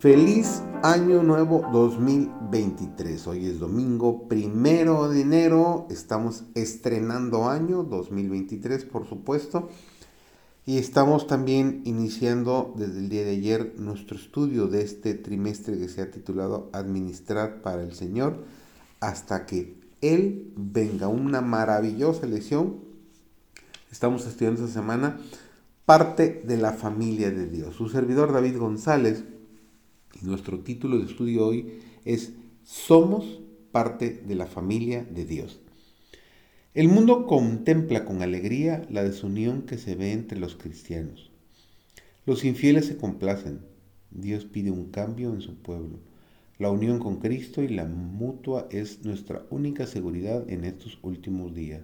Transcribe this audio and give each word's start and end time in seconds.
Feliz 0.00 0.62
Año 0.82 1.22
Nuevo 1.22 1.62
2023. 1.70 3.26
Hoy 3.26 3.44
es 3.44 3.58
domingo 3.58 4.28
primero 4.28 5.10
de 5.10 5.20
enero. 5.20 5.86
Estamos 5.90 6.44
estrenando 6.54 7.50
año 7.50 7.82
2023, 7.82 8.86
por 8.86 9.06
supuesto. 9.06 9.68
Y 10.64 10.78
estamos 10.78 11.26
también 11.26 11.82
iniciando 11.84 12.72
desde 12.78 12.98
el 12.98 13.10
día 13.10 13.24
de 13.24 13.32
ayer 13.32 13.74
nuestro 13.76 14.16
estudio 14.16 14.68
de 14.68 14.80
este 14.80 15.12
trimestre 15.12 15.76
que 15.76 15.88
se 15.88 16.00
ha 16.00 16.10
titulado 16.10 16.70
Administrar 16.72 17.60
para 17.60 17.82
el 17.82 17.92
Señor 17.92 18.42
hasta 19.00 19.44
que 19.44 19.76
Él 20.00 20.50
venga. 20.56 21.08
Una 21.08 21.42
maravillosa 21.42 22.24
lección. 22.24 22.76
Estamos 23.92 24.26
estudiando 24.26 24.64
esta 24.64 24.80
semana 24.80 25.18
parte 25.84 26.42
de 26.46 26.56
la 26.56 26.72
familia 26.72 27.30
de 27.30 27.46
Dios. 27.46 27.74
Su 27.76 27.90
servidor 27.90 28.32
David 28.32 28.56
González 28.56 29.24
nuestro 30.22 30.60
título 30.60 30.98
de 30.98 31.06
estudio 31.06 31.46
hoy 31.46 31.80
es 32.04 32.32
Somos 32.64 33.40
parte 33.72 34.22
de 34.26 34.34
la 34.34 34.46
familia 34.46 35.04
de 35.04 35.24
Dios. 35.24 35.60
El 36.74 36.88
mundo 36.88 37.26
contempla 37.26 38.04
con 38.04 38.22
alegría 38.22 38.86
la 38.90 39.02
desunión 39.02 39.62
que 39.62 39.78
se 39.78 39.94
ve 39.94 40.12
entre 40.12 40.38
los 40.38 40.54
cristianos. 40.56 41.30
Los 42.26 42.44
infieles 42.44 42.86
se 42.86 42.96
complacen. 42.96 43.60
Dios 44.10 44.44
pide 44.44 44.70
un 44.70 44.90
cambio 44.90 45.32
en 45.32 45.40
su 45.40 45.56
pueblo. 45.56 45.98
La 46.58 46.70
unión 46.70 46.98
con 46.98 47.16
Cristo 47.16 47.62
y 47.62 47.68
la 47.68 47.86
mutua 47.86 48.68
es 48.70 49.04
nuestra 49.04 49.46
única 49.50 49.86
seguridad 49.86 50.48
en 50.50 50.64
estos 50.64 50.98
últimos 51.02 51.54
días. 51.54 51.82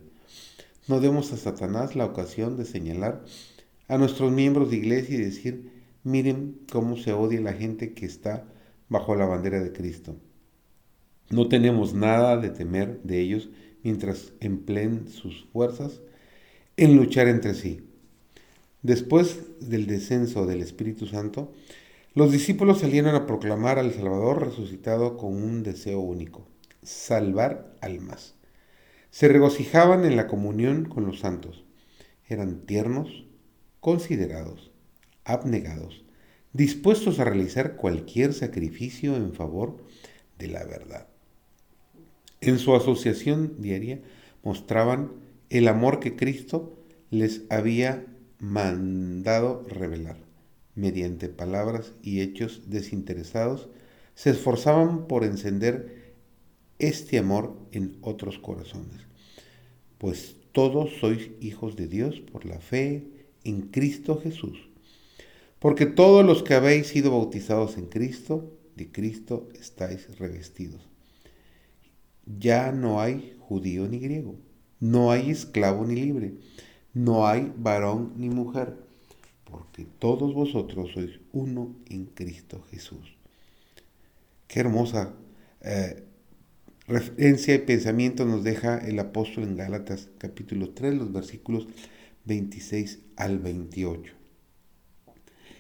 No 0.86 1.00
demos 1.00 1.32
a 1.32 1.36
Satanás 1.36 1.96
la 1.96 2.04
ocasión 2.04 2.56
de 2.56 2.64
señalar 2.64 3.24
a 3.88 3.98
nuestros 3.98 4.30
miembros 4.32 4.70
de 4.70 4.76
iglesia 4.76 5.16
y 5.16 5.22
decir, 5.22 5.75
Miren 6.06 6.60
cómo 6.70 6.96
se 6.96 7.12
odia 7.12 7.40
la 7.40 7.52
gente 7.52 7.92
que 7.92 8.06
está 8.06 8.44
bajo 8.88 9.16
la 9.16 9.26
bandera 9.26 9.60
de 9.60 9.72
Cristo. 9.72 10.14
No 11.30 11.48
tenemos 11.48 11.94
nada 11.94 12.36
de 12.36 12.50
temer 12.50 13.02
de 13.02 13.20
ellos 13.20 13.50
mientras 13.82 14.32
empleen 14.38 15.08
sus 15.08 15.46
fuerzas 15.46 16.02
en 16.76 16.96
luchar 16.96 17.26
entre 17.26 17.54
sí. 17.54 17.88
Después 18.82 19.40
del 19.58 19.88
descenso 19.88 20.46
del 20.46 20.62
Espíritu 20.62 21.06
Santo, 21.06 21.52
los 22.14 22.30
discípulos 22.30 22.78
salieron 22.78 23.16
a 23.16 23.26
proclamar 23.26 23.80
al 23.80 23.92
Salvador 23.92 24.46
resucitado 24.46 25.16
con 25.16 25.34
un 25.34 25.64
deseo 25.64 25.98
único, 25.98 26.46
salvar 26.84 27.74
almas. 27.80 28.36
Se 29.10 29.26
regocijaban 29.26 30.04
en 30.04 30.14
la 30.14 30.28
comunión 30.28 30.84
con 30.84 31.04
los 31.04 31.18
santos. 31.18 31.64
Eran 32.28 32.60
tiernos, 32.60 33.26
considerados, 33.80 34.70
abnegados, 35.26 36.04
dispuestos 36.52 37.18
a 37.18 37.24
realizar 37.24 37.76
cualquier 37.76 38.32
sacrificio 38.32 39.16
en 39.16 39.34
favor 39.34 39.84
de 40.38 40.46
la 40.48 40.64
verdad. 40.64 41.08
En 42.40 42.58
su 42.58 42.74
asociación 42.74 43.56
diaria 43.58 44.00
mostraban 44.42 45.12
el 45.50 45.68
amor 45.68 46.00
que 46.00 46.16
Cristo 46.16 46.78
les 47.10 47.42
había 47.50 48.06
mandado 48.38 49.64
revelar. 49.68 50.16
Mediante 50.74 51.28
palabras 51.28 51.92
y 52.02 52.20
hechos 52.20 52.62
desinteresados, 52.66 53.68
se 54.14 54.30
esforzaban 54.30 55.06
por 55.08 55.24
encender 55.24 56.14
este 56.78 57.18
amor 57.18 57.58
en 57.72 57.96
otros 58.00 58.38
corazones. 58.38 59.06
Pues 59.98 60.36
todos 60.52 60.90
sois 61.00 61.30
hijos 61.40 61.76
de 61.76 61.88
Dios 61.88 62.20
por 62.20 62.44
la 62.44 62.60
fe 62.60 63.08
en 63.44 63.62
Cristo 63.62 64.20
Jesús 64.20 64.68
porque 65.58 65.86
todos 65.86 66.24
los 66.24 66.42
que 66.42 66.54
habéis 66.54 66.88
sido 66.88 67.10
bautizados 67.10 67.76
en 67.78 67.86
Cristo, 67.86 68.52
de 68.76 68.90
Cristo 68.92 69.48
estáis 69.58 70.18
revestidos. 70.18 70.86
Ya 72.26 72.72
no 72.72 73.00
hay 73.00 73.36
judío 73.40 73.88
ni 73.88 73.98
griego, 73.98 74.36
no 74.80 75.10
hay 75.10 75.30
esclavo 75.30 75.86
ni 75.86 75.94
libre, 75.94 76.34
no 76.92 77.26
hay 77.26 77.52
varón 77.56 78.14
ni 78.16 78.28
mujer, 78.28 78.76
porque 79.44 79.86
todos 79.98 80.34
vosotros 80.34 80.90
sois 80.92 81.20
uno 81.32 81.74
en 81.86 82.06
Cristo 82.06 82.64
Jesús. 82.70 83.16
Qué 84.48 84.60
hermosa 84.60 85.14
eh, 85.62 86.04
referencia 86.86 87.54
y 87.54 87.58
pensamiento 87.58 88.24
nos 88.24 88.44
deja 88.44 88.78
el 88.78 88.98
apóstol 88.98 89.44
en 89.44 89.56
Gálatas 89.56 90.08
capítulo 90.18 90.70
3, 90.70 90.94
los 90.94 91.12
versículos 91.12 91.66
26 92.24 93.00
al 93.16 93.38
28. 93.38 94.25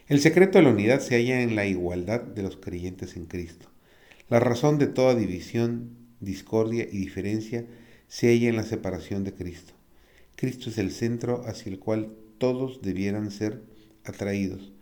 El 0.08 0.20
secreto 0.20 0.58
de 0.58 0.64
la 0.64 0.70
unidad 0.70 1.00
se 1.00 1.16
halla 1.16 1.42
en 1.42 1.56
la 1.56 1.66
igualdad 1.66 2.22
de 2.22 2.42
los 2.42 2.56
creyentes 2.56 3.16
en 3.16 3.26
Cristo. 3.26 3.68
La 4.28 4.38
razón 4.38 4.78
de 4.78 4.86
toda 4.86 5.16
división, 5.16 5.96
discordia 6.20 6.84
y 6.84 6.98
diferencia 6.98 7.66
se 8.06 8.28
halla 8.28 8.48
en 8.48 8.54
la 8.54 8.62
separación 8.62 9.24
de 9.24 9.34
Cristo. 9.34 9.72
Cristo 10.36 10.70
es 10.70 10.78
el 10.78 10.92
centro 10.92 11.42
hacia 11.46 11.72
el 11.72 11.80
cual 11.80 12.12
todos 12.38 12.82
debieran 12.82 13.32
ser 13.32 13.64
atraídos, 14.04 14.72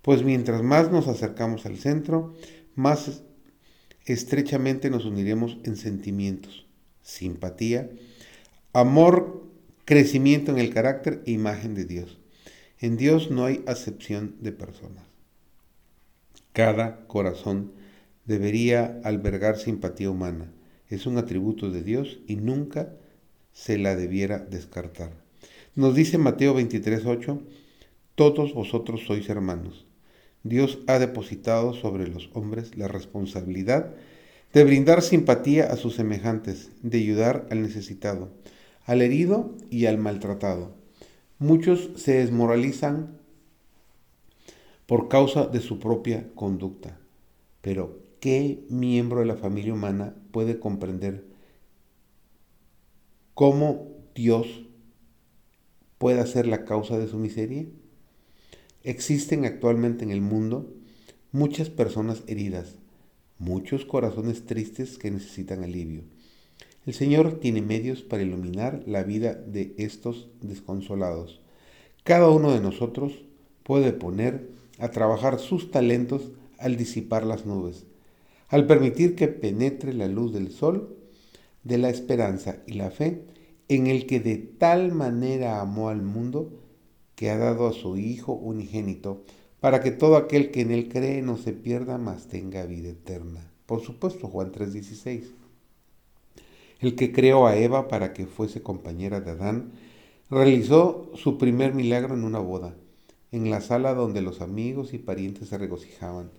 pues 0.00 0.22
mientras 0.22 0.62
más 0.62 0.90
nos 0.90 1.08
acercamos 1.08 1.66
al 1.66 1.76
centro, 1.76 2.34
más 2.74 3.22
estrechamente 4.06 4.88
nos 4.88 5.04
uniremos 5.04 5.58
en 5.64 5.76
sentimientos, 5.76 6.66
simpatía, 7.02 7.90
amor, 8.72 9.46
crecimiento 9.84 10.52
en 10.52 10.58
el 10.58 10.72
carácter 10.72 11.22
e 11.26 11.32
imagen 11.32 11.74
de 11.74 11.84
Dios. 11.84 12.19
En 12.82 12.96
Dios 12.96 13.30
no 13.30 13.44
hay 13.44 13.62
acepción 13.66 14.36
de 14.40 14.52
personas. 14.52 15.04
Cada 16.54 17.06
corazón 17.08 17.72
debería 18.24 19.02
albergar 19.04 19.58
simpatía 19.58 20.10
humana. 20.10 20.50
Es 20.88 21.04
un 21.04 21.18
atributo 21.18 21.70
de 21.70 21.82
Dios 21.82 22.20
y 22.26 22.36
nunca 22.36 22.94
se 23.52 23.76
la 23.76 23.96
debiera 23.96 24.38
descartar. 24.38 25.12
Nos 25.74 25.94
dice 25.94 26.16
Mateo 26.16 26.54
23:8, 26.54 27.42
todos 28.14 28.54
vosotros 28.54 29.02
sois 29.06 29.28
hermanos. 29.28 29.84
Dios 30.42 30.78
ha 30.86 30.98
depositado 30.98 31.74
sobre 31.74 32.08
los 32.08 32.30
hombres 32.32 32.78
la 32.78 32.88
responsabilidad 32.88 33.94
de 34.54 34.64
brindar 34.64 35.02
simpatía 35.02 35.70
a 35.70 35.76
sus 35.76 35.96
semejantes, 35.96 36.70
de 36.82 36.96
ayudar 36.96 37.46
al 37.50 37.60
necesitado, 37.60 38.30
al 38.86 39.02
herido 39.02 39.54
y 39.68 39.84
al 39.84 39.98
maltratado. 39.98 40.79
Muchos 41.40 41.88
se 41.96 42.18
desmoralizan 42.18 43.18
por 44.84 45.08
causa 45.08 45.46
de 45.46 45.60
su 45.60 45.78
propia 45.78 46.28
conducta. 46.34 47.00
Pero, 47.62 47.98
¿qué 48.20 48.66
miembro 48.68 49.20
de 49.20 49.26
la 49.26 49.36
familia 49.36 49.72
humana 49.72 50.14
puede 50.32 50.60
comprender 50.60 51.24
cómo 53.32 53.88
Dios 54.14 54.66
puede 55.96 56.26
ser 56.26 56.46
la 56.46 56.66
causa 56.66 56.98
de 56.98 57.08
su 57.08 57.16
miseria? 57.16 57.64
Existen 58.82 59.46
actualmente 59.46 60.04
en 60.04 60.10
el 60.10 60.20
mundo 60.20 60.74
muchas 61.32 61.70
personas 61.70 62.22
heridas, 62.26 62.74
muchos 63.38 63.86
corazones 63.86 64.44
tristes 64.44 64.98
que 64.98 65.10
necesitan 65.10 65.64
alivio. 65.64 66.02
El 66.86 66.94
Señor 66.94 67.40
tiene 67.40 67.60
medios 67.60 68.00
para 68.02 68.22
iluminar 68.22 68.82
la 68.86 69.02
vida 69.02 69.34
de 69.34 69.74
estos 69.76 70.30
desconsolados. 70.40 71.42
Cada 72.04 72.30
uno 72.30 72.52
de 72.52 72.60
nosotros 72.60 73.22
puede 73.64 73.92
poner 73.92 74.48
a 74.78 74.90
trabajar 74.90 75.38
sus 75.38 75.70
talentos 75.70 76.32
al 76.58 76.78
disipar 76.78 77.26
las 77.26 77.44
nubes, 77.44 77.84
al 78.48 78.66
permitir 78.66 79.14
que 79.14 79.28
penetre 79.28 79.92
la 79.92 80.08
luz 80.08 80.32
del 80.32 80.50
sol 80.50 80.96
de 81.64 81.76
la 81.76 81.90
esperanza 81.90 82.62
y 82.66 82.72
la 82.72 82.90
fe 82.90 83.24
en 83.68 83.86
el 83.86 84.06
que 84.06 84.18
de 84.18 84.38
tal 84.38 84.90
manera 84.92 85.60
amó 85.60 85.90
al 85.90 86.00
mundo 86.00 86.50
que 87.14 87.28
ha 87.28 87.36
dado 87.36 87.66
a 87.66 87.74
su 87.74 87.98
Hijo 87.98 88.32
unigénito, 88.32 89.22
para 89.60 89.82
que 89.82 89.90
todo 89.90 90.16
aquel 90.16 90.50
que 90.50 90.62
en 90.62 90.70
él 90.70 90.88
cree 90.88 91.20
no 91.20 91.36
se 91.36 91.52
pierda, 91.52 91.98
mas 91.98 92.28
tenga 92.28 92.64
vida 92.64 92.88
eterna. 92.88 93.52
Por 93.66 93.82
supuesto, 93.82 94.28
Juan 94.28 94.50
3:16 94.50 95.39
el 96.80 96.94
que 96.94 97.12
creó 97.12 97.46
a 97.46 97.56
Eva 97.56 97.88
para 97.88 98.12
que 98.12 98.26
fuese 98.26 98.62
compañera 98.62 99.20
de 99.20 99.32
Adán, 99.32 99.72
realizó 100.30 101.10
su 101.14 101.38
primer 101.38 101.74
milagro 101.74 102.14
en 102.14 102.24
una 102.24 102.38
boda, 102.38 102.74
en 103.32 103.50
la 103.50 103.60
sala 103.60 103.94
donde 103.94 104.22
los 104.22 104.40
amigos 104.40 104.94
y 104.94 104.98
parientes 104.98 105.48
se 105.48 105.58
regocijaban. 105.58 106.30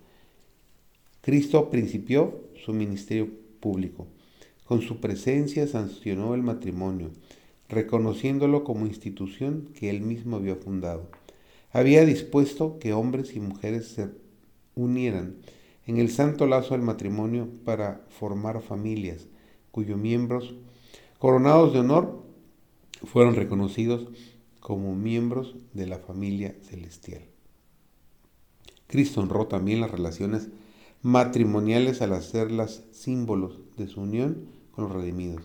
Cristo 1.20 1.70
principió 1.70 2.40
su 2.64 2.72
ministerio 2.72 3.28
público. 3.60 4.06
Con 4.64 4.82
su 4.82 5.00
presencia 5.00 5.66
sancionó 5.66 6.34
el 6.34 6.42
matrimonio, 6.42 7.10
reconociéndolo 7.68 8.64
como 8.64 8.86
institución 8.86 9.68
que 9.74 9.90
él 9.90 10.00
mismo 10.00 10.36
había 10.36 10.56
fundado. 10.56 11.08
Había 11.70 12.04
dispuesto 12.04 12.78
que 12.78 12.92
hombres 12.92 13.36
y 13.36 13.40
mujeres 13.40 13.88
se 13.88 14.08
unieran 14.74 15.36
en 15.86 15.98
el 15.98 16.10
santo 16.10 16.46
lazo 16.46 16.74
del 16.74 16.82
matrimonio 16.82 17.48
para 17.64 18.04
formar 18.08 18.60
familias, 18.62 19.26
cuyos 19.72 19.98
miembros, 19.98 20.54
coronados 21.18 21.72
de 21.72 21.80
honor, 21.80 22.22
fueron 23.04 23.34
reconocidos 23.34 24.06
como 24.60 24.94
miembros 24.94 25.56
de 25.72 25.86
la 25.88 25.98
familia 25.98 26.54
celestial. 26.62 27.22
Cristo 28.86 29.20
honró 29.20 29.48
también 29.48 29.80
las 29.80 29.90
relaciones 29.90 30.50
matrimoniales 31.02 32.00
al 32.02 32.12
hacerlas 32.12 32.84
símbolos 32.92 33.58
de 33.76 33.88
su 33.88 34.02
unión 34.02 34.46
con 34.70 34.84
los 34.84 34.92
redimidos. 34.92 35.42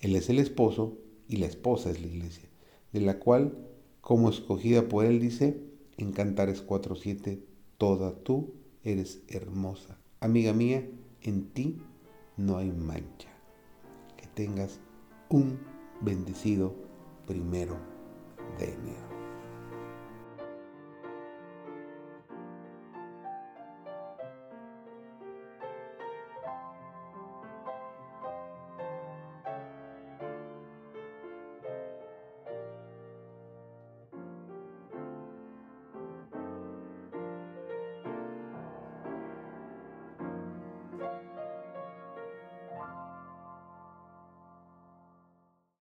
Él 0.00 0.14
es 0.14 0.28
el 0.28 0.38
esposo 0.38 0.98
y 1.26 1.38
la 1.38 1.46
esposa 1.46 1.90
es 1.90 2.00
la 2.00 2.06
iglesia, 2.06 2.48
de 2.92 3.00
la 3.00 3.18
cual, 3.18 3.56
como 4.00 4.28
escogida 4.28 4.88
por 4.88 5.06
él, 5.06 5.20
dice 5.20 5.60
en 5.96 6.12
Cantares 6.12 6.66
4.7, 6.66 7.40
toda 7.78 8.14
tú 8.14 8.52
eres 8.84 9.22
hermosa. 9.28 9.98
Amiga 10.20 10.52
mía, 10.52 10.86
en 11.22 11.48
ti 11.50 11.78
no 12.36 12.58
hay 12.58 12.70
mancha. 12.70 13.31
Tengas 14.34 14.80
un 15.28 15.58
bendecido 16.00 16.74
primero 17.26 17.76
de 18.58 18.72
enero. 18.72 19.11